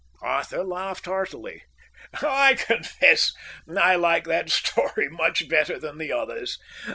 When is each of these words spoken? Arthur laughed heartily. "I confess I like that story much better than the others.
Arthur 0.23 0.63
laughed 0.63 1.05
heartily. 1.05 1.61
"I 2.23 2.55
confess 2.55 3.33
I 3.69 3.93
like 3.93 4.23
that 4.23 4.49
story 4.49 5.09
much 5.09 5.47
better 5.47 5.77
than 5.77 5.99
the 5.99 6.11
others. 6.11 6.57